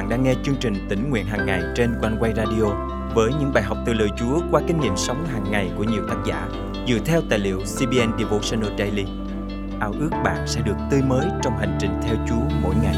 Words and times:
bạn 0.00 0.08
đang 0.08 0.22
nghe 0.22 0.34
chương 0.42 0.56
trình 0.60 0.86
tỉnh 0.88 1.10
nguyện 1.10 1.26
hàng 1.26 1.46
ngày 1.46 1.62
trên 1.76 1.94
quanh 2.00 2.16
quay 2.20 2.32
radio 2.36 2.64
với 3.14 3.30
những 3.40 3.52
bài 3.54 3.62
học 3.62 3.78
từ 3.86 3.92
lời 3.92 4.08
Chúa 4.18 4.40
qua 4.50 4.60
kinh 4.66 4.80
nghiệm 4.80 4.96
sống 4.96 5.26
hàng 5.26 5.50
ngày 5.50 5.70
của 5.76 5.84
nhiều 5.84 6.02
tác 6.08 6.16
giả 6.26 6.48
dựa 6.88 6.98
theo 7.04 7.20
tài 7.30 7.38
liệu 7.38 7.58
CBN 7.58 8.18
Devotional 8.18 8.78
Daily. 8.78 9.04
Ao 9.80 9.92
ước 10.00 10.10
bạn 10.24 10.46
sẽ 10.46 10.60
được 10.60 10.76
tươi 10.90 11.02
mới 11.02 11.26
trong 11.42 11.58
hành 11.58 11.78
trình 11.80 11.90
theo 12.02 12.16
Chúa 12.28 12.56
mỗi 12.62 12.74
ngày. 12.82 12.96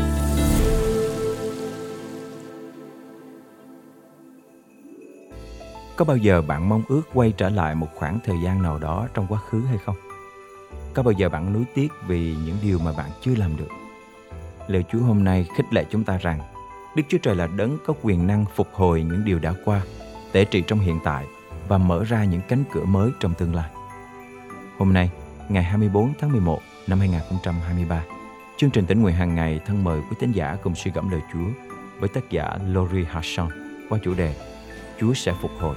Có 5.96 6.05
bao 6.05 6.16
giờ 6.16 6.43
bạn 6.43 6.69
mong 6.69 6.82
ước 6.89 7.03
quay 7.14 7.32
trở 7.37 7.48
lại 7.48 7.75
một 7.75 7.89
khoảng 7.95 8.19
thời 8.25 8.37
gian 8.45 8.62
nào 8.62 8.79
đó 8.79 9.07
trong 9.14 9.27
quá 9.29 9.41
khứ 9.50 9.61
hay 9.69 9.79
không? 9.84 9.96
Có 10.95 11.03
bao 11.03 11.12
giờ 11.12 11.29
bạn 11.29 11.53
nuối 11.53 11.64
tiếc 11.75 11.89
vì 12.07 12.37
những 12.46 12.57
điều 12.62 12.79
mà 12.79 12.93
bạn 12.96 13.11
chưa 13.21 13.34
làm 13.34 13.57
được? 13.57 13.69
Lời 14.66 14.84
Chúa 14.93 15.00
hôm 15.00 15.25
nay 15.25 15.46
khích 15.57 15.66
lệ 15.72 15.84
chúng 15.90 16.04
ta 16.04 16.18
rằng 16.18 16.40
Đức 16.96 17.03
Chúa 17.09 17.19
Trời 17.19 17.35
là 17.35 17.46
đấng 17.46 17.79
có 17.87 17.95
quyền 18.03 18.27
năng 18.27 18.45
phục 18.55 18.69
hồi 18.73 19.03
những 19.03 19.25
điều 19.25 19.39
đã 19.39 19.55
qua, 19.64 19.82
tể 20.32 20.45
trị 20.45 20.63
trong 20.67 20.79
hiện 20.79 20.99
tại 21.05 21.27
và 21.68 21.79
mở 21.79 22.05
ra 22.05 22.25
những 22.25 22.41
cánh 22.49 22.65
cửa 22.73 22.85
mới 22.85 23.11
trong 23.21 23.35
tương 23.35 23.55
lai. 23.55 23.71
Hôm 24.79 24.93
nay, 24.93 25.11
ngày 25.49 25.63
24 25.63 26.13
tháng 26.21 26.32
11 26.32 26.61
năm 26.87 26.99
2023, 26.99 28.05
chương 28.57 28.71
trình 28.71 28.87
tỉnh 28.87 29.03
nguyện 29.03 29.15
hàng 29.15 29.35
ngày 29.35 29.61
thân 29.67 29.85
mời 29.85 30.01
quý 30.01 30.17
tín 30.21 30.32
giả 30.32 30.57
cùng 30.63 30.75
suy 30.75 30.91
gẫm 30.95 31.11
lời 31.11 31.21
Chúa 31.32 31.49
với 32.01 32.09
tác 32.09 32.31
giả 32.31 32.59
Lori 32.69 33.05
Hassan 33.05 33.48
qua 33.89 33.98
chủ 34.05 34.15
đề 34.15 34.34
Chúa 35.01 35.15
sẽ 35.15 35.34
phục 35.43 35.51
hồi. 35.59 35.77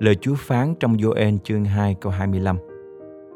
Lời 0.00 0.16
Chúa 0.20 0.34
phán 0.34 0.74
trong 0.80 0.98
Gioan 0.98 1.38
chương 1.38 1.64
2 1.64 1.96
câu 2.00 2.12
25 2.12 2.56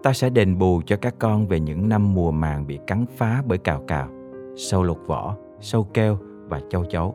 Ta 0.02 0.12
sẽ 0.12 0.30
đền 0.30 0.58
bù 0.58 0.82
cho 0.86 0.96
các 0.96 1.14
con 1.18 1.48
về 1.48 1.60
những 1.60 1.88
năm 1.88 2.14
mùa 2.14 2.30
màng 2.30 2.66
bị 2.66 2.78
cắn 2.86 3.04
phá 3.16 3.42
bởi 3.46 3.58
cào 3.58 3.84
cào, 3.88 4.08
sâu 4.56 4.82
lục 4.82 4.98
vỏ, 5.06 5.36
sâu 5.60 5.86
keo 5.94 6.18
và 6.48 6.60
châu 6.70 6.84
chấu, 6.84 7.14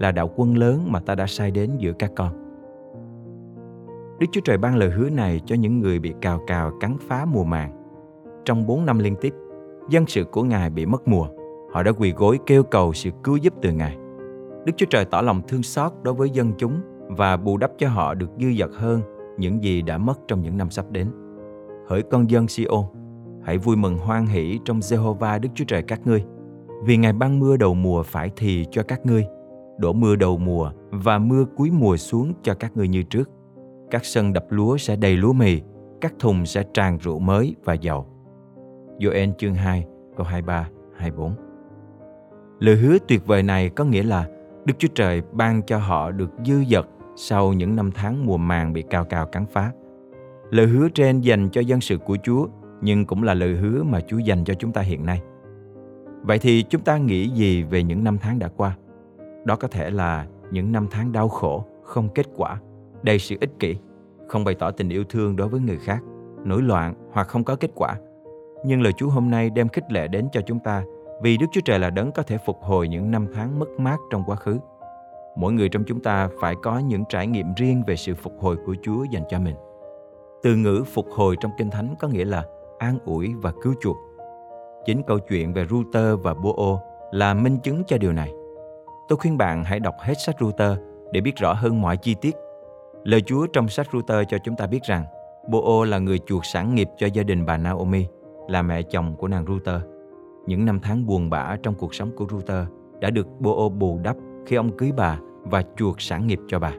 là 0.00 0.12
đạo 0.12 0.30
quân 0.36 0.56
lớn 0.56 0.92
mà 0.92 1.00
ta 1.00 1.14
đã 1.14 1.26
sai 1.26 1.50
đến 1.50 1.70
giữa 1.78 1.92
các 1.92 2.10
con. 2.16 2.32
Đức 4.20 4.26
Chúa 4.32 4.40
Trời 4.44 4.58
ban 4.58 4.76
lời 4.76 4.90
hứa 4.90 5.10
này 5.10 5.40
cho 5.46 5.56
những 5.56 5.80
người 5.80 5.98
bị 5.98 6.14
cào 6.20 6.40
cào 6.46 6.72
cắn 6.80 6.96
phá 7.08 7.24
mùa 7.24 7.44
màng. 7.44 7.72
Trong 8.44 8.66
4 8.66 8.86
năm 8.86 8.98
liên 8.98 9.14
tiếp, 9.20 9.34
dân 9.88 10.06
sự 10.06 10.24
của 10.24 10.42
Ngài 10.42 10.70
bị 10.70 10.86
mất 10.86 11.08
mùa. 11.08 11.26
Họ 11.72 11.82
đã 11.82 11.92
quỳ 11.92 12.12
gối 12.12 12.38
kêu 12.46 12.62
cầu 12.62 12.92
sự 12.92 13.10
cứu 13.24 13.36
giúp 13.36 13.54
từ 13.62 13.72
Ngài. 13.72 13.96
Đức 14.64 14.72
Chúa 14.76 14.86
Trời 14.90 15.04
tỏ 15.04 15.20
lòng 15.20 15.42
thương 15.48 15.62
xót 15.62 15.92
đối 16.02 16.14
với 16.14 16.30
dân 16.30 16.52
chúng 16.58 16.80
và 17.08 17.36
bù 17.36 17.56
đắp 17.56 17.70
cho 17.78 17.88
họ 17.88 18.14
được 18.14 18.30
dư 18.40 18.46
dật 18.58 18.70
hơn 18.74 19.00
những 19.38 19.62
gì 19.62 19.82
đã 19.82 19.98
mất 19.98 20.20
trong 20.28 20.42
những 20.42 20.56
năm 20.56 20.70
sắp 20.70 20.90
đến. 20.90 21.10
Hỡi 21.88 22.02
con 22.02 22.30
dân 22.30 22.48
Siôn, 22.48 22.84
hãy 23.42 23.58
vui 23.58 23.76
mừng 23.76 23.98
hoan 23.98 24.26
hỷ 24.26 24.60
trong 24.64 24.80
Jehovah 24.80 25.40
Đức 25.40 25.48
Chúa 25.54 25.64
Trời 25.64 25.82
các 25.82 26.06
ngươi, 26.06 26.24
vì 26.82 26.96
ngày 26.96 27.12
ban 27.12 27.38
mưa 27.38 27.56
đầu 27.56 27.74
mùa 27.74 28.02
phải 28.02 28.30
thì 28.36 28.64
cho 28.70 28.82
các 28.82 29.06
ngươi, 29.06 29.26
đổ 29.78 29.92
mưa 29.92 30.16
đầu 30.16 30.38
mùa 30.38 30.70
và 30.90 31.18
mưa 31.18 31.44
cuối 31.56 31.70
mùa 31.70 31.96
xuống 31.96 32.32
cho 32.42 32.54
các 32.54 32.76
ngươi 32.76 32.88
như 32.88 33.02
trước. 33.02 33.30
Các 33.90 34.04
sân 34.04 34.32
đập 34.32 34.44
lúa 34.48 34.76
sẽ 34.76 34.96
đầy 34.96 35.16
lúa 35.16 35.32
mì, 35.32 35.60
các 36.00 36.14
thùng 36.18 36.46
sẽ 36.46 36.64
tràn 36.74 36.98
rượu 36.98 37.18
mới 37.18 37.54
và 37.64 37.74
dầu. 37.74 38.06
Joel 38.98 39.32
chương 39.38 39.54
2, 39.54 39.84
câu 40.16 40.26
23, 40.26 40.68
24 40.96 41.32
Lời 42.58 42.76
hứa 42.76 42.98
tuyệt 43.08 43.26
vời 43.26 43.42
này 43.42 43.68
có 43.68 43.84
nghĩa 43.84 44.02
là 44.02 44.28
Đức 44.64 44.74
Chúa 44.78 44.88
Trời 44.94 45.22
ban 45.32 45.62
cho 45.62 45.78
họ 45.78 46.10
được 46.10 46.30
dư 46.44 46.64
dật 46.64 46.86
sau 47.16 47.52
những 47.52 47.76
năm 47.76 47.90
tháng 47.94 48.26
mùa 48.26 48.36
màng 48.36 48.72
bị 48.72 48.84
cao 48.90 49.04
cao 49.04 49.26
cắn 49.26 49.46
phá. 49.46 49.72
Lời 50.50 50.66
hứa 50.66 50.88
trên 50.88 51.20
dành 51.20 51.48
cho 51.52 51.60
dân 51.60 51.80
sự 51.80 51.98
của 51.98 52.16
Chúa, 52.22 52.46
nhưng 52.80 53.06
cũng 53.06 53.22
là 53.22 53.34
lời 53.34 53.54
hứa 53.54 53.82
mà 53.82 54.00
Chúa 54.00 54.18
dành 54.18 54.44
cho 54.44 54.54
chúng 54.54 54.72
ta 54.72 54.80
hiện 54.80 55.06
nay. 55.06 55.20
Vậy 56.22 56.38
thì 56.38 56.62
chúng 56.62 56.82
ta 56.82 56.96
nghĩ 56.96 57.28
gì 57.28 57.62
về 57.62 57.82
những 57.82 58.04
năm 58.04 58.18
tháng 58.18 58.38
đã 58.38 58.48
qua? 58.56 58.76
Đó 59.44 59.56
có 59.56 59.68
thể 59.68 59.90
là 59.90 60.26
những 60.50 60.72
năm 60.72 60.86
tháng 60.90 61.12
đau 61.12 61.28
khổ, 61.28 61.64
không 61.82 62.08
kết 62.14 62.26
quả, 62.36 62.60
đầy 63.02 63.18
sự 63.18 63.36
ích 63.40 63.50
kỷ, 63.58 63.76
không 64.28 64.44
bày 64.44 64.54
tỏ 64.54 64.70
tình 64.70 64.88
yêu 64.88 65.04
thương 65.04 65.36
đối 65.36 65.48
với 65.48 65.60
người 65.60 65.78
khác, 65.78 66.02
nổi 66.44 66.62
loạn 66.62 66.94
hoặc 67.12 67.28
không 67.28 67.44
có 67.44 67.56
kết 67.56 67.70
quả. 67.74 67.96
Nhưng 68.64 68.82
lời 68.82 68.92
Chúa 68.92 69.08
hôm 69.08 69.30
nay 69.30 69.50
đem 69.50 69.68
khích 69.68 69.92
lệ 69.92 70.08
đến 70.08 70.28
cho 70.32 70.40
chúng 70.46 70.58
ta 70.58 70.84
vì 71.22 71.36
Đức 71.36 71.46
Chúa 71.52 71.60
Trời 71.64 71.78
là 71.78 71.90
đấng 71.90 72.12
có 72.12 72.22
thể 72.22 72.38
phục 72.46 72.58
hồi 72.62 72.88
những 72.88 73.10
năm 73.10 73.26
tháng 73.34 73.58
mất 73.58 73.68
mát 73.78 73.96
trong 74.10 74.24
quá 74.26 74.36
khứ. 74.36 74.58
Mỗi 75.36 75.52
người 75.52 75.68
trong 75.68 75.84
chúng 75.86 76.00
ta 76.00 76.28
phải 76.40 76.54
có 76.62 76.78
những 76.78 77.04
trải 77.08 77.26
nghiệm 77.26 77.54
riêng 77.56 77.82
về 77.86 77.96
sự 77.96 78.14
phục 78.14 78.32
hồi 78.40 78.56
của 78.66 78.74
Chúa 78.82 79.04
dành 79.04 79.22
cho 79.28 79.40
mình. 79.40 79.54
Từ 80.42 80.56
ngữ 80.56 80.84
phục 80.86 81.06
hồi 81.10 81.36
trong 81.40 81.52
Kinh 81.58 81.70
Thánh 81.70 81.94
có 81.98 82.08
nghĩa 82.08 82.24
là 82.24 82.44
an 82.78 82.98
ủi 83.04 83.34
và 83.34 83.52
cứu 83.62 83.74
chuộc. 83.80 83.96
Chính 84.86 85.02
câu 85.02 85.18
chuyện 85.18 85.52
về 85.52 85.66
router 85.70 86.18
và 86.22 86.34
Boo 86.34 86.80
là 87.10 87.34
minh 87.34 87.58
chứng 87.58 87.82
cho 87.86 87.98
điều 87.98 88.12
này. 88.12 88.32
Tôi 89.08 89.18
khuyên 89.18 89.38
bạn 89.38 89.64
hãy 89.64 89.80
đọc 89.80 89.94
hết 90.00 90.14
sách 90.26 90.36
router 90.40 90.78
để 91.12 91.20
biết 91.20 91.36
rõ 91.36 91.52
hơn 91.52 91.82
mọi 91.82 91.96
chi 91.96 92.14
tiết. 92.20 92.36
Lời 93.04 93.20
Chúa 93.20 93.46
trong 93.46 93.68
sách 93.68 93.86
router 93.92 94.18
cho 94.28 94.38
chúng 94.44 94.56
ta 94.56 94.66
biết 94.66 94.82
rằng 94.82 95.04
Boo 95.48 95.84
là 95.84 95.98
người 95.98 96.18
chuộc 96.18 96.44
sản 96.44 96.74
nghiệp 96.74 96.88
cho 96.96 97.06
gia 97.06 97.22
đình 97.22 97.46
bà 97.46 97.56
Naomi, 97.56 98.06
là 98.48 98.62
mẹ 98.62 98.82
chồng 98.82 99.16
của 99.16 99.28
nàng 99.28 99.46
router. 99.46 99.80
Những 100.46 100.64
năm 100.64 100.80
tháng 100.82 101.06
buồn 101.06 101.30
bã 101.30 101.56
trong 101.62 101.74
cuộc 101.74 101.94
sống 101.94 102.10
của 102.16 102.26
router 102.30 102.66
đã 103.00 103.10
được 103.10 103.26
Boo 103.40 103.68
bù 103.68 103.98
đắp 104.02 104.16
khi 104.46 104.56
ông 104.56 104.76
cưới 104.76 104.92
bà 104.96 105.18
và 105.42 105.62
chuộc 105.76 106.00
sản 106.00 106.26
nghiệp 106.26 106.38
cho 106.48 106.58
bà. 106.58 106.72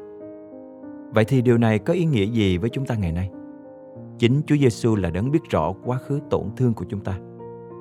Vậy 1.11 1.25
thì 1.25 1.41
điều 1.41 1.57
này 1.57 1.79
có 1.79 1.93
ý 1.93 2.05
nghĩa 2.05 2.25
gì 2.25 2.57
với 2.57 2.69
chúng 2.69 2.85
ta 2.85 2.95
ngày 2.95 3.11
nay? 3.11 3.29
Chính 4.19 4.41
Chúa 4.47 4.55
Giêsu 4.55 4.95
là 4.95 5.09
đấng 5.09 5.31
biết 5.31 5.43
rõ 5.49 5.73
quá 5.85 5.97
khứ 5.97 6.19
tổn 6.29 6.43
thương 6.57 6.73
của 6.73 6.85
chúng 6.89 6.99
ta, 6.99 7.19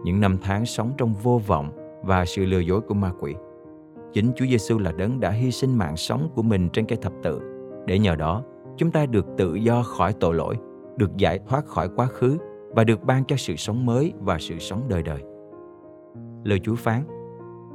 những 0.05 0.21
năm 0.21 0.37
tháng 0.43 0.67
sống 0.67 0.93
trong 0.99 1.15
vô 1.15 1.41
vọng 1.47 1.71
và 2.03 2.25
sự 2.25 2.45
lừa 2.45 2.59
dối 2.59 2.81
của 2.81 2.95
ma 2.95 3.13
quỷ. 3.21 3.35
Chính 4.13 4.33
Chúa 4.37 4.47
Giêsu 4.47 4.79
là 4.79 4.93
đấng 4.93 5.21
đã 5.21 5.31
hy 5.31 5.51
sinh 5.51 5.79
mạng 5.79 5.97
sống 5.97 6.29
của 6.35 6.43
mình 6.43 6.69
trên 6.73 6.87
cây 6.87 6.99
thập 7.03 7.13
tự 7.23 7.41
để 7.87 7.99
nhờ 7.99 8.17
đó 8.17 8.43
chúng 8.77 8.91
ta 8.91 9.07
được 9.07 9.27
tự 9.37 9.55
do 9.55 9.83
khỏi 9.83 10.13
tội 10.13 10.35
lỗi, 10.35 10.57
được 10.97 11.17
giải 11.17 11.41
thoát 11.49 11.67
khỏi 11.67 11.89
quá 11.97 12.07
khứ 12.07 12.39
và 12.71 12.85
được 12.85 13.05
ban 13.05 13.25
cho 13.25 13.37
sự 13.37 13.57
sống 13.57 13.87
mới 13.87 14.13
và 14.21 14.39
sự 14.41 14.59
sống 14.59 14.83
đời 14.89 15.03
đời. 15.03 15.23
Lời 16.45 16.61
Chúa 16.63 16.75
phán: 16.75 17.03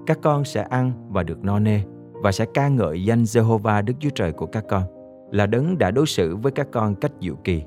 Các 0.07 0.19
con 0.21 0.43
sẽ 0.43 0.61
ăn 0.61 0.91
và 1.09 1.23
được 1.23 1.43
no 1.43 1.59
nê 1.59 1.79
và 2.13 2.31
sẽ 2.31 2.45
ca 2.53 2.67
ngợi 2.67 3.03
danh 3.03 3.23
Jehovah 3.23 3.85
Đức 3.85 3.93
Chúa 3.99 4.09
Trời 4.09 4.31
của 4.31 4.45
các 4.45 4.65
con 4.69 4.83
là 5.31 5.45
đấng 5.45 5.77
đã 5.77 5.91
đối 5.91 6.05
xử 6.05 6.35
với 6.35 6.51
các 6.51 6.67
con 6.71 6.95
cách 6.95 7.11
diệu 7.21 7.35
kỳ 7.43 7.63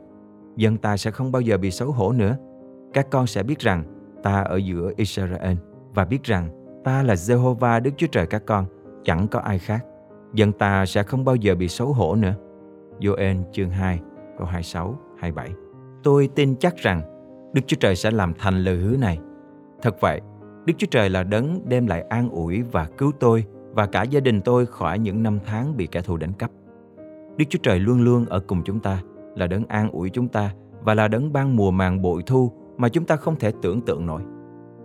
dân 0.56 0.76
ta 0.76 0.96
sẽ 0.96 1.10
không 1.10 1.32
bao 1.32 1.42
giờ 1.42 1.58
bị 1.58 1.70
xấu 1.70 1.90
hổ 1.90 2.12
nữa. 2.12 2.36
Các 2.92 3.10
con 3.10 3.26
sẽ 3.26 3.42
biết 3.42 3.58
rằng 3.58 3.93
ta 4.24 4.40
ở 4.40 4.56
giữa 4.56 4.92
Israel 4.96 5.56
và 5.94 6.04
biết 6.04 6.22
rằng 6.22 6.48
ta 6.84 7.02
là 7.02 7.14
Jehovah 7.14 7.82
Đức 7.82 7.90
Chúa 7.96 8.06
Trời 8.06 8.26
các 8.26 8.42
con, 8.46 8.66
chẳng 9.04 9.28
có 9.28 9.40
ai 9.40 9.58
khác. 9.58 9.84
Dân 10.34 10.52
ta 10.52 10.86
sẽ 10.86 11.02
không 11.02 11.24
bao 11.24 11.36
giờ 11.36 11.54
bị 11.54 11.68
xấu 11.68 11.92
hổ 11.92 12.14
nữa. 12.14 12.34
Joel 13.00 13.42
chương 13.52 13.70
2 13.70 14.00
câu 14.38 14.46
26, 14.46 14.98
27 15.18 15.50
Tôi 16.02 16.28
tin 16.34 16.56
chắc 16.56 16.76
rằng 16.76 17.02
Đức 17.52 17.62
Chúa 17.66 17.76
Trời 17.80 17.96
sẽ 17.96 18.10
làm 18.10 18.34
thành 18.38 18.64
lời 18.64 18.76
hứa 18.76 18.96
này. 18.96 19.18
Thật 19.82 20.00
vậy, 20.00 20.20
Đức 20.66 20.74
Chúa 20.78 20.86
Trời 20.90 21.10
là 21.10 21.22
đấng 21.22 21.68
đem 21.68 21.86
lại 21.86 22.02
an 22.02 22.30
ủi 22.30 22.62
và 22.62 22.88
cứu 22.98 23.12
tôi 23.20 23.44
và 23.72 23.86
cả 23.86 24.02
gia 24.02 24.20
đình 24.20 24.40
tôi 24.40 24.66
khỏi 24.66 24.98
những 24.98 25.22
năm 25.22 25.38
tháng 25.46 25.76
bị 25.76 25.86
kẻ 25.86 26.02
thù 26.02 26.16
đánh 26.16 26.32
cắp. 26.32 26.50
Đức 27.36 27.44
Chúa 27.48 27.58
Trời 27.62 27.78
luôn 27.78 28.04
luôn 28.04 28.26
ở 28.26 28.40
cùng 28.40 28.62
chúng 28.64 28.80
ta 28.80 29.02
là 29.34 29.46
đấng 29.46 29.64
an 29.66 29.90
ủi 29.90 30.10
chúng 30.10 30.28
ta 30.28 30.50
và 30.80 30.94
là 30.94 31.08
đấng 31.08 31.32
ban 31.32 31.56
mùa 31.56 31.70
màng 31.70 32.02
bội 32.02 32.22
thu 32.26 32.52
mà 32.76 32.88
chúng 32.88 33.04
ta 33.04 33.16
không 33.16 33.36
thể 33.36 33.52
tưởng 33.62 33.80
tượng 33.80 34.06
nổi. 34.06 34.22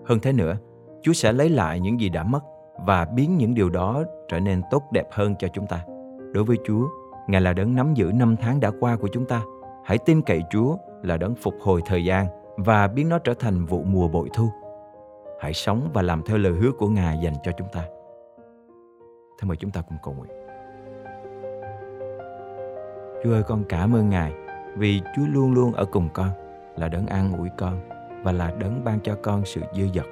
Hơn 0.06 0.20
thế 0.20 0.34
nữa, 0.34 0.56
Chúa 1.02 1.14
sẽ 1.14 1.32
lấy 1.32 1.50
lại 1.50 1.80
những 1.80 2.00
gì 2.00 2.10
đã 2.10 2.24
mất 2.24 2.40
và 2.86 3.06
biến 3.06 3.38
những 3.38 3.54
điều 3.54 3.70
đó 3.70 4.04
trở 4.28 4.40
nên 4.40 4.62
tốt 4.72 4.84
đẹp 4.92 5.08
hơn 5.12 5.36
cho 5.40 5.48
chúng 5.48 5.68
ta. 5.68 5.86
Đối 6.34 6.44
với 6.44 6.58
Chúa, 6.66 6.88
Ngài 7.28 7.42
là 7.42 7.54
đấng 7.54 7.76
nắm 7.76 7.94
giữ 7.94 8.12
năm 8.16 8.36
tháng 8.42 8.60
đã 8.60 8.72
qua 8.80 8.96
của 8.96 9.08
chúng 9.08 9.26
ta. 9.26 9.42
Hãy 9.86 9.98
tin 9.98 10.22
cậy 10.22 10.44
Chúa 10.50 10.78
là 11.04 11.18
đấng 11.18 11.36
phục 11.36 11.54
hồi 11.62 11.82
thời 11.86 12.06
gian 12.06 12.28
và 12.58 12.88
biến 12.88 13.10
nó 13.10 13.20
trở 13.20 13.34
thành 13.34 13.66
vụ 13.66 13.84
mùa 13.84 14.08
bội 14.08 14.30
thu. 14.34 14.50
Hãy 15.40 15.54
sống 15.54 15.90
và 15.94 16.02
làm 16.02 16.22
theo 16.24 16.38
lời 16.38 16.54
hứa 16.54 16.72
của 16.72 16.88
Ngài 16.88 17.18
dành 17.18 17.34
cho 17.44 17.52
chúng 17.58 17.68
ta. 17.74 17.82
Thế 19.40 19.48
mời 19.48 19.58
chúng 19.58 19.72
ta 19.72 19.82
cùng 19.90 19.98
cầu 20.04 20.14
nguyện. 20.14 20.32
Chúa 23.24 23.32
ơi 23.32 23.44
con 23.44 23.64
cảm 23.70 23.96
ơn 23.96 24.10
Ngài 24.10 24.34
vì 24.78 25.02
Chúa 25.16 25.24
luôn 25.34 25.54
luôn 25.54 25.74
ở 25.74 25.86
cùng 25.86 26.10
con, 26.14 26.30
là 26.78 26.88
đấng 26.88 27.08
an 27.08 27.38
ủi 27.38 27.50
con 27.58 27.80
và 28.24 28.32
là 28.32 28.52
đấng 28.60 28.84
ban 28.84 29.00
cho 29.00 29.18
con 29.24 29.46
sự 29.46 29.62
dư 29.74 29.88
dật. 29.96 30.06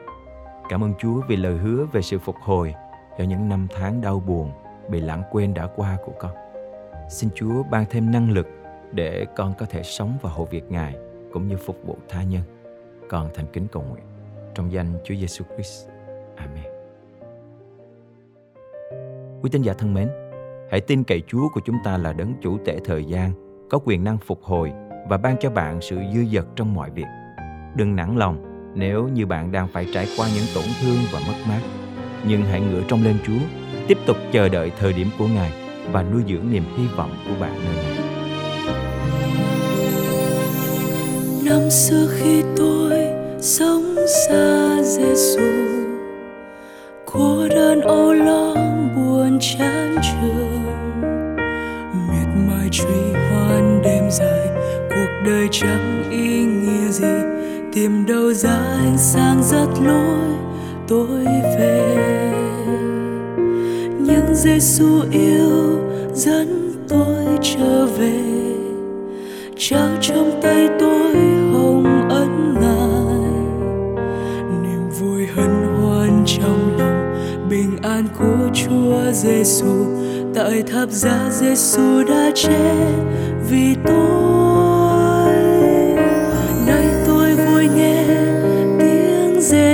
Cảm 0.70 0.84
ơn 0.84 0.94
Chúa 1.00 1.22
vì 1.28 1.36
lời 1.36 1.58
hứa 1.58 1.86
về 1.86 2.02
sự 2.02 2.20
phục 2.20 2.36
hồi 2.42 2.74
cho 3.18 3.24
những 3.24 3.50
năm 3.50 3.68
tháng 3.76 4.02
đau 4.02 4.20
buồn 4.20 4.52
bị 4.90 5.02
lãng 5.02 5.24
quên 5.32 5.54
đã 5.54 5.68
qua 5.76 5.98
của 6.06 6.14
con. 6.20 6.32
Xin 7.10 7.30
Chúa 7.36 7.64
ban 7.64 7.86
thêm 7.90 8.12
năng 8.12 8.32
lực 8.32 8.48
để 8.92 9.26
con 9.36 9.54
có 9.60 9.66
thể 9.66 9.84
sống 9.84 10.18
và 10.22 10.30
hộ 10.30 10.46
việc 10.46 10.72
Ngài 10.72 10.96
cũng 11.34 11.48
như 11.48 11.58
phục 11.58 11.78
vụ 11.86 11.98
tha 12.10 12.24
nhân. 12.24 12.42
Con 13.10 13.30
thành 13.34 13.46
kính 13.54 13.68
cầu 13.72 13.84
nguyện 13.84 14.04
trong 14.56 14.72
danh 14.72 14.94
Chúa 15.04 15.16
Giêsu 15.16 15.46
Christ. 15.56 15.88
Amen. 16.36 16.64
Quý 19.42 19.50
tín 19.52 19.62
giả 19.62 19.74
thân 19.74 19.94
mến, 19.94 20.10
Hãy 20.72 20.82
tin 20.82 21.04
cậy 21.04 21.22
Chúa 21.28 21.50
của 21.50 21.62
chúng 21.66 21.76
ta 21.84 21.98
là 21.98 22.14
đấng 22.14 22.34
chủ 22.42 22.58
tể 22.66 22.80
thời 22.86 23.06
gian, 23.06 23.32
có 23.70 23.80
quyền 23.86 24.04
năng 24.04 24.18
phục 24.18 24.44
hồi 24.44 24.72
và 25.10 25.18
ban 25.18 25.38
cho 25.40 25.50
bạn 25.50 25.82
sự 25.82 25.98
dư 26.14 26.26
dật 26.34 26.46
trong 26.56 26.74
mọi 26.74 26.90
việc. 26.90 27.08
Đừng 27.76 27.96
nản 27.96 28.18
lòng 28.18 28.44
nếu 28.76 29.08
như 29.08 29.26
bạn 29.26 29.52
đang 29.52 29.68
phải 29.68 29.88
trải 29.94 30.08
qua 30.18 30.28
những 30.36 30.46
tổn 30.56 30.64
thương 30.82 30.98
và 31.12 31.20
mất 31.28 31.36
mát. 31.48 31.62
nhưng 32.28 32.44
hãy 32.46 32.62
ngửa 32.62 32.82
trông 32.88 33.04
lên 33.04 33.18
Chúa, 33.28 33.46
tiếp 33.88 33.98
tục 34.06 34.18
chờ 34.32 34.50
đợi 34.50 34.72
thời 34.80 34.94
điểm 34.94 35.08
của 35.18 35.28
Ngài 35.28 35.52
và 35.92 36.04
nuôi 36.04 36.24
dưỡng 36.28 36.52
niềm 36.52 36.64
hy 36.78 36.88
vọng 36.96 37.12
của 37.28 37.34
bạn 37.40 37.54
nơi 37.66 37.76
Ngài. 37.76 37.98
Năm 41.46 41.70
xưa 41.70 42.08
khi 42.18 42.44
tôi 42.58 42.94
sống 43.40 43.96
xa 44.28 44.78
Giêsu, 44.84 45.42
cô 47.06 47.48
đơn 47.50 47.82
âu 47.82 48.14
lo 48.14 48.56
buồn 48.96 49.40
chán 49.42 49.96
trường, 50.04 50.64
miệt 52.10 52.28
mài 52.48 52.70
truy 52.72 53.07
đời 55.28 55.48
chẳng 55.52 56.04
ý 56.12 56.44
nghĩa 56.44 56.92
gì, 56.92 57.16
tìm 57.74 58.06
đâu 58.06 58.34
ra 58.34 58.58
ánh 58.80 58.98
sáng 58.98 59.44
rất 59.44 59.68
lối 59.86 60.38
tôi 60.88 61.26
về. 61.60 61.98
Nhưng 64.00 64.36
Giêsu 64.36 65.02
yêu 65.12 65.80
dẫn 66.14 66.72
tôi 66.90 67.26
trở 67.42 67.86
về. 67.86 68.22
Trao 69.58 69.90
trong 70.02 70.40
tay 70.42 70.68
tôi 70.80 71.16
hồng 71.54 72.10
ân 72.10 72.54
ngài. 72.62 73.32
Niềm 74.64 74.90
vui 75.00 75.28
hân 75.36 75.82
hoan 75.82 76.24
trong 76.26 76.78
lòng 76.80 77.16
bình 77.50 77.78
an 77.84 78.04
của 78.20 78.50
Chúa 78.54 79.12
Giêsu 79.12 79.86
tại 80.36 80.64
tháp 80.74 80.90
giá 80.90 81.30
Giêsu 81.32 82.04
đã 82.08 82.32
chết 82.36 82.94
vì 83.50 83.76
tôi. 83.88 84.27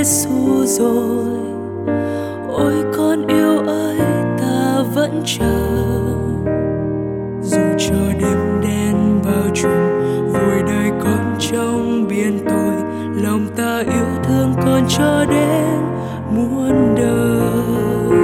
Giêsu 0.04 0.66
rồi. 0.66 1.26
Ôi, 2.48 2.74
con 2.98 3.28
yêu 3.28 3.58
ơi, 3.68 3.98
ta 4.40 4.84
vẫn 4.96 5.22
chờ. 5.26 5.70
Dù 7.42 7.62
cho 7.78 7.96
đêm 8.22 8.62
đen 8.62 9.22
bao 9.26 9.50
trùm, 9.54 9.72
vùi 10.34 10.62
đời 10.68 10.92
con 11.04 11.36
trong 11.40 12.08
biển 12.10 12.40
tôi 12.50 12.74
lòng 13.24 13.48
ta 13.56 13.78
yêu 13.78 14.24
thương 14.24 14.54
con 14.66 14.86
cho 14.90 15.26
đến 15.30 15.80
muôn 16.36 16.96
đời. 16.96 18.18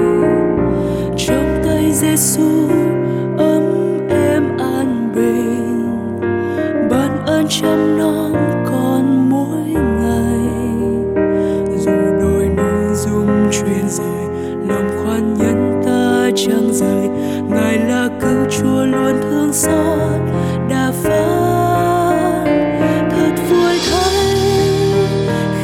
Trong 1.18 1.62
tay 1.64 1.92
Giêsu 1.92 2.68
ấm 3.38 3.64
em 4.10 4.58
an 4.58 5.12
bình. 5.16 6.00
Ban 6.90 7.26
ơn 7.26 7.46
chăm 7.50 7.98
nom 8.00 8.49
rời, 13.90 14.24
lòng 14.68 14.90
khoan 15.04 15.34
nhân 15.34 15.82
ta 15.86 16.30
chẳng 16.36 16.70
rời. 16.74 17.10
Ngài 17.50 17.78
là 17.78 18.10
cứu 18.22 18.46
chúa 18.50 18.86
luôn 18.86 19.22
thương 19.22 19.54
xót, 19.54 20.20
đa 20.70 20.92
phá 21.04 21.26
thật 23.10 23.36
vui 23.50 23.80
thay, 23.92 24.36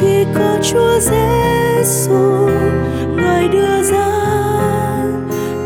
khi 0.00 0.24
có 0.34 0.58
chúa 0.62 0.98
giêsu, 1.00 2.48
ngài 3.16 3.48
đưa 3.48 3.82
ra 3.82 4.06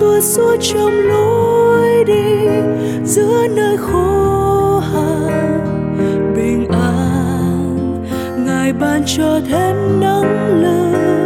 tôi 0.00 0.20
suốt 0.22 0.56
trong 0.60 0.98
lối 0.98 2.04
đi, 2.04 2.48
giữa 3.04 3.46
nơi 3.56 3.76
khô 3.76 4.78
hạn, 4.78 5.60
bình 6.36 6.68
an. 6.68 8.04
Ngài 8.46 8.72
ban 8.72 9.02
cho 9.06 9.40
thêm 9.48 10.00
năng 10.00 10.60
lượng. 10.62 11.19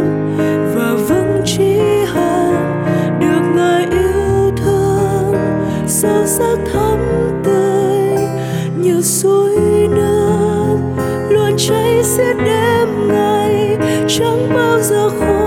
Sắc 6.25 6.57
thắm 6.73 6.97
tươi 7.43 8.27
như 8.77 9.01
suối 9.01 9.55
nước. 9.95 10.77
Luôn 11.29 11.57
cháy 11.57 12.03
xiết 12.03 12.35
đêm 12.45 13.07
ngày, 13.07 13.77
chẳng 14.07 14.49
bao 14.53 14.81
giờ 14.81 15.09
khô 15.09 15.44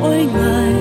mỗi 0.00 0.26
ngày. 0.34 0.74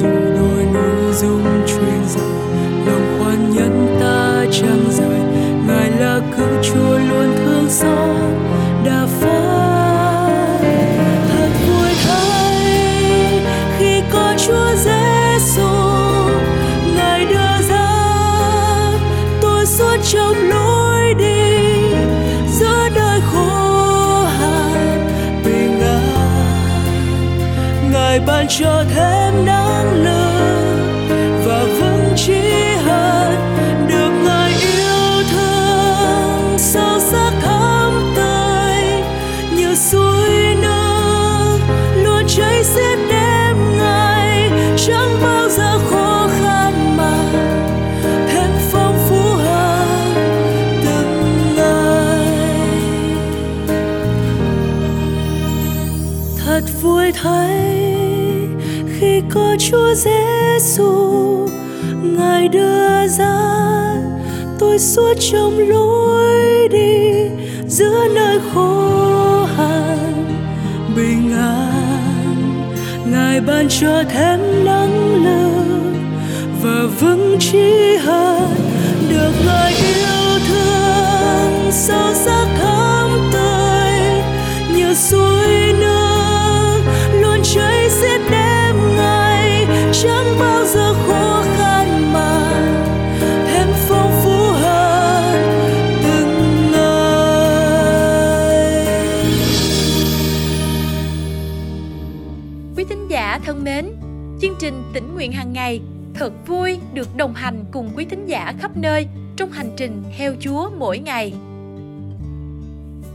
Dù 0.00 0.08
đôi 0.36 0.64
núi 0.74 1.12
rung 1.12 1.44
truyền 1.66 2.04
dòng 2.08 2.86
lòng 2.86 3.18
khoan 3.18 3.50
nhân 3.54 3.96
ta 4.00 4.44
chẳng 4.52 4.84
rời 4.90 5.20
ngài 5.66 5.90
là 5.90 6.20
cứu 6.36 6.46
chúa 6.62 6.98
luôn 6.98 7.34
thương 7.36 7.70
xót 7.70 8.16
đã 8.84 9.06
phán 9.20 10.62
thật 11.28 11.48
vui 11.68 11.90
thay 12.04 13.40
khi 13.78 14.02
có 14.12 14.34
chúa 14.46 14.74
giêsu. 14.76 15.68
Ngài 16.96 17.24
đưa 17.24 17.68
ra 17.68 17.88
tôi 19.42 19.66
suốt 19.66 19.96
trong 20.12 20.36
lúc 20.48 20.71
ngài 28.26 28.48
ban 28.48 29.31
có 59.34 59.56
Chúa 59.58 59.94
Giêsu 59.94 60.92
ngài 62.02 62.48
đưa 62.48 63.06
ra. 63.06 63.40
Tôi 64.58 64.78
suốt 64.78 65.14
trong 65.32 65.58
lối 65.58 66.68
đi 66.68 67.28
giữa 67.66 68.08
nơi 68.14 68.38
khô 68.54 69.44
hạn, 69.56 70.24
bình 70.96 71.32
an. 71.32 72.72
Ngài 73.06 73.40
ban 73.40 73.68
cho 73.68 74.02
thêm 74.12 74.64
năng 74.64 75.24
lượng 75.24 75.94
và 76.62 76.86
vững 77.00 77.36
chí 77.40 77.96
hơn. 77.96 78.54
Được 79.10 79.32
ngài 79.46 79.74
yêu 79.74 80.38
thương, 80.48 81.72
sâu 81.72 82.14
sắc 82.14 82.46
thắm 82.60 83.30
tươi 83.32 83.92
như 84.76 84.94
suối 84.94 85.72
nước. 85.80 85.91
Nguyện 105.22 105.32
hàng 105.32 105.52
ngày. 105.52 105.80
Thật 106.14 106.32
vui 106.46 106.80
được 106.94 107.16
đồng 107.16 107.34
hành 107.34 107.64
cùng 107.72 107.90
quý 107.96 108.04
thính 108.04 108.26
giả 108.26 108.52
khắp 108.58 108.70
nơi 108.76 109.06
trong 109.36 109.50
hành 109.50 109.70
trình 109.76 110.02
theo 110.18 110.32
Chúa 110.40 110.70
mỗi 110.78 110.98
ngày. 110.98 111.32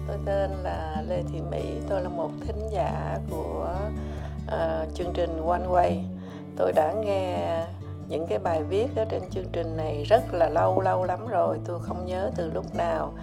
Tôi 0.08 0.18
tên 0.26 0.52
là 0.64 1.04
Lê 1.08 1.24
Thị 1.34 1.40
Mỹ, 1.52 1.62
tôi 1.90 2.02
là 2.02 2.10
một 2.10 2.30
thính 2.46 2.70
giả 2.72 3.18
của 3.30 3.76
uh, 4.48 4.96
chương 4.96 5.14
trình 5.14 5.30
One 5.48 5.68
Way. 5.70 5.92
Tôi 6.58 6.74
đã 6.74 6.94
nghe 6.94 7.64
những 8.08 8.28
cái 8.28 8.40
bài 8.40 8.64
viết 8.64 8.88
ở 8.96 9.06
trên 9.06 9.22
chương 9.32 9.50
trình 9.52 9.78
này 9.78 10.04
rất 10.04 10.34
là 10.34 10.50
lâu 10.50 10.82
lâu 10.82 11.04
lắm 11.04 11.28
rồi, 11.28 11.60
tôi 11.66 11.80
không 11.80 12.06
nhớ 12.06 12.32
từ 12.36 12.52
lúc 12.54 12.76
nào. 12.76 13.14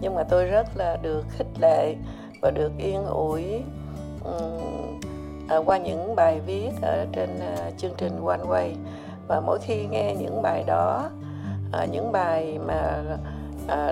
Nhưng 0.00 0.14
mà 0.14 0.22
tôi 0.22 0.44
rất 0.44 0.76
là 0.76 0.96
được 1.02 1.24
khích 1.38 1.60
lệ 1.60 1.94
và 2.42 2.50
được 2.50 2.72
yên 2.78 3.04
ủi 3.06 3.44
um, 4.24 5.00
À, 5.48 5.56
qua 5.56 5.78
những 5.78 6.16
bài 6.16 6.40
viết 6.46 6.70
ở 6.82 7.06
trên 7.12 7.40
à, 7.40 7.70
chương 7.76 7.94
trình 7.96 8.26
One 8.26 8.38
Way. 8.48 8.70
Và 9.28 9.40
mỗi 9.40 9.58
khi 9.62 9.86
nghe 9.90 10.14
những 10.14 10.42
bài 10.42 10.64
đó 10.66 11.08
à, 11.72 11.84
những 11.84 12.12
bài 12.12 12.58
mà 12.66 13.02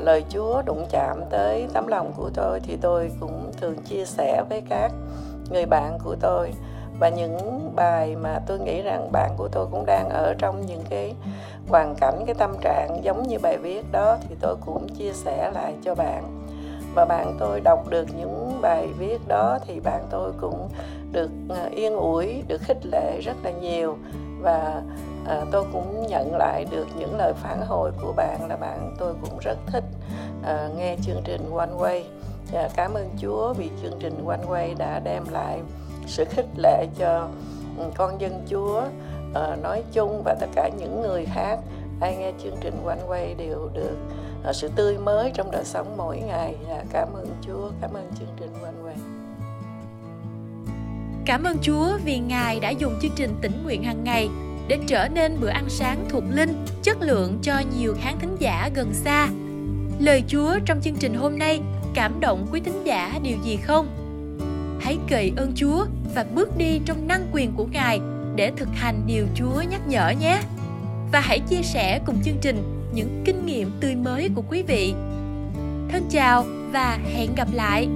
lời 0.00 0.24
Chúa 0.28 0.62
đụng 0.62 0.86
chạm 0.90 1.20
tới 1.30 1.66
tấm 1.72 1.86
lòng 1.86 2.12
của 2.16 2.30
tôi 2.34 2.60
thì 2.60 2.76
tôi 2.80 3.10
cũng 3.20 3.52
thường 3.60 3.76
chia 3.84 4.04
sẻ 4.04 4.42
với 4.48 4.62
các 4.68 4.92
người 5.50 5.66
bạn 5.66 5.98
của 6.04 6.16
tôi. 6.20 6.52
Và 7.00 7.08
những 7.08 7.70
bài 7.76 8.16
mà 8.16 8.40
tôi 8.46 8.58
nghĩ 8.58 8.82
rằng 8.82 9.12
bạn 9.12 9.30
của 9.36 9.48
tôi 9.48 9.66
cũng 9.70 9.86
đang 9.86 10.08
ở 10.08 10.34
trong 10.38 10.66
những 10.66 10.82
cái 10.90 11.14
hoàn 11.68 11.94
cảnh, 11.94 12.22
cái 12.26 12.34
tâm 12.34 12.56
trạng 12.60 13.04
giống 13.04 13.22
như 13.22 13.38
bài 13.38 13.58
viết 13.58 13.92
đó 13.92 14.16
thì 14.28 14.34
tôi 14.40 14.56
cũng 14.66 14.88
chia 14.88 15.12
sẻ 15.12 15.50
lại 15.54 15.74
cho 15.84 15.94
bạn. 15.94 16.24
Và 16.94 17.04
bạn 17.04 17.36
tôi 17.38 17.60
đọc 17.60 17.88
được 17.88 18.06
những 18.18 18.58
bài 18.62 18.88
viết 18.98 19.28
đó 19.28 19.58
thì 19.66 19.80
bạn 19.80 20.06
tôi 20.10 20.32
cũng 20.40 20.68
được 21.12 21.30
ờ, 21.48 21.68
yên 21.74 21.96
ủi 21.96 22.42
được 22.48 22.60
khích 22.60 22.86
lệ 22.86 23.20
rất 23.20 23.36
là 23.42 23.50
nhiều 23.50 23.96
và 24.40 24.82
à, 25.26 25.44
tôi 25.52 25.64
cũng 25.72 26.06
nhận 26.08 26.36
lại 26.36 26.66
được 26.70 26.86
những 26.98 27.16
lời 27.16 27.32
phản 27.36 27.60
hồi 27.66 27.90
của 28.02 28.12
bạn 28.12 28.48
là 28.48 28.56
bạn 28.56 28.94
tôi 28.98 29.14
cũng 29.20 29.38
rất 29.38 29.58
thích 29.66 29.84
à, 30.42 30.68
nghe 30.76 30.96
chương 31.02 31.22
trình 31.24 31.50
One 31.56 31.72
Way 31.78 32.02
à, 32.52 32.68
cảm 32.76 32.94
ơn 32.94 33.10
Chúa 33.18 33.52
vì 33.52 33.70
chương 33.82 33.98
trình 34.00 34.24
One 34.26 34.44
Way 34.48 34.76
đã 34.78 35.00
đem 35.04 35.24
lại 35.30 35.60
sự 36.06 36.24
khích 36.24 36.46
lệ 36.56 36.86
cho 36.98 37.28
ừ, 37.78 37.84
con 37.96 38.20
dân 38.20 38.44
Chúa 38.48 38.82
à, 39.34 39.56
nói 39.62 39.82
chung 39.92 40.22
và 40.24 40.34
tất 40.40 40.48
cả 40.54 40.70
những 40.78 41.02
người 41.02 41.24
khác 41.34 41.58
ai 42.00 42.16
nghe 42.16 42.32
chương 42.42 42.56
trình 42.60 42.74
One 42.86 43.02
Way 43.08 43.36
đều 43.36 43.70
được 43.74 43.96
sự 44.52 44.70
tươi 44.76 44.98
mới 44.98 45.30
trong 45.34 45.50
đời 45.50 45.64
sống 45.64 45.94
mỗi 45.96 46.18
ngày. 46.18 46.56
À, 46.68 46.84
cảm 46.92 47.08
ơn 47.14 47.26
Chúa, 47.42 47.70
cảm 47.80 47.92
ơn 47.92 48.10
chương 48.18 48.28
trình 48.36 48.52
One 48.62 48.72
Way. 48.84 49.21
Cảm 51.26 51.44
ơn 51.44 51.56
Chúa 51.62 51.98
vì 52.04 52.18
Ngài 52.18 52.60
đã 52.60 52.70
dùng 52.70 52.94
chương 53.02 53.12
trình 53.16 53.34
tỉnh 53.40 53.52
nguyện 53.64 53.82
hàng 53.82 54.04
ngày 54.04 54.28
để 54.68 54.78
trở 54.86 55.08
nên 55.08 55.40
bữa 55.40 55.48
ăn 55.48 55.64
sáng 55.68 56.04
thuộc 56.08 56.24
linh, 56.30 56.64
chất 56.82 56.96
lượng 57.00 57.38
cho 57.42 57.62
nhiều 57.78 57.94
khán 58.00 58.18
thính 58.20 58.36
giả 58.38 58.70
gần 58.74 58.92
xa. 58.92 59.28
Lời 59.98 60.22
Chúa 60.28 60.58
trong 60.64 60.80
chương 60.80 60.96
trình 60.96 61.14
hôm 61.14 61.38
nay 61.38 61.60
cảm 61.94 62.20
động 62.20 62.46
quý 62.52 62.60
thính 62.60 62.82
giả 62.84 63.18
điều 63.22 63.36
gì 63.44 63.56
không? 63.56 63.88
Hãy 64.80 64.98
cậy 65.08 65.32
ơn 65.36 65.52
Chúa 65.56 65.86
và 66.14 66.24
bước 66.34 66.56
đi 66.58 66.80
trong 66.84 67.08
năng 67.08 67.26
quyền 67.32 67.52
của 67.56 67.66
Ngài 67.72 68.00
để 68.36 68.52
thực 68.56 68.68
hành 68.74 69.02
điều 69.06 69.26
Chúa 69.34 69.62
nhắc 69.70 69.80
nhở 69.88 70.10
nhé. 70.20 70.40
Và 71.12 71.20
hãy 71.20 71.40
chia 71.40 71.62
sẻ 71.62 72.00
cùng 72.06 72.16
chương 72.24 72.38
trình 72.40 72.88
những 72.94 73.22
kinh 73.24 73.46
nghiệm 73.46 73.70
tươi 73.80 73.94
mới 73.94 74.30
của 74.34 74.42
quý 74.50 74.62
vị. 74.62 74.94
Thân 75.88 76.02
chào 76.10 76.44
và 76.72 76.98
hẹn 77.14 77.34
gặp 77.36 77.48
lại. 77.52 77.88